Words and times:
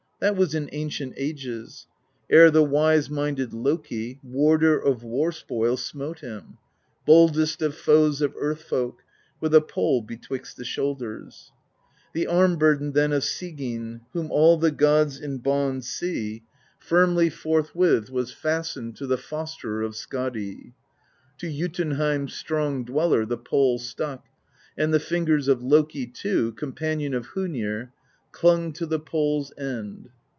That 0.21 0.35
was 0.35 0.53
in 0.53 0.69
ancient 0.71 1.15
ages,— 1.17 1.87
Ere 2.29 2.51
the 2.51 2.61
wise 2.63 3.09
minded 3.09 3.55
Loki, 3.55 4.19
Warder 4.21 4.77
of 4.77 5.01
war 5.01 5.31
spoil, 5.31 5.77
smote 5.77 6.19
him, 6.19 6.59
Boldest 7.07 7.63
of 7.63 7.73
foes 7.73 8.21
of 8.21 8.35
Earth 8.37 8.61
Folk, 8.61 9.01
With 9.39 9.55
a 9.55 9.61
pole 9.61 10.03
betwixt 10.03 10.57
the 10.57 10.63
shoulders. 10.63 11.51
The 12.13 12.27
Arm 12.27 12.57
Burden 12.57 12.91
then 12.91 13.11
of 13.13 13.23
Sigyn, 13.23 14.01
Whom 14.13 14.29
all 14.29 14.57
the 14.57 14.69
gods 14.69 15.19
in 15.19 15.39
bonds 15.39 15.89
see. 15.89 16.43
132 16.77 16.77
PROSE 16.77 16.85
EDDA 16.85 16.87
Firmly 16.87 17.29
forthwith 17.31 18.09
was 18.11 18.31
fastened 18.31 18.95
To 18.97 19.07
the 19.07 19.17
Fosterer 19.17 19.81
of 19.81 19.95
Skadi; 19.95 20.73
To 21.39 21.51
Jotunheim's 21.51 22.35
Strong 22.35 22.85
Dweller 22.85 23.25
The 23.25 23.39
pole 23.39 23.79
stuck, 23.79 24.27
and 24.77 24.93
the 24.93 24.99
fingers 24.99 25.47
Of 25.47 25.63
Loki 25.63 26.05
too, 26.05 26.51
companion 26.51 27.15
Of 27.15 27.29
Hcenir, 27.29 27.89
clung 28.33 28.71
to 28.71 28.85
the 28.85 28.97
pole's 28.97 29.51
end. 29.57 30.07